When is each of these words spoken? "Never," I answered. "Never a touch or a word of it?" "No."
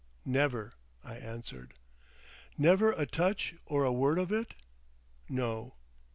"Never," 0.25 0.73
I 1.03 1.17
answered. 1.17 1.75
"Never 2.57 2.91
a 2.91 3.05
touch 3.05 3.53
or 3.67 3.83
a 3.83 3.93
word 3.93 4.17
of 4.17 4.31
it?" 4.31 4.55
"No." 5.29 5.75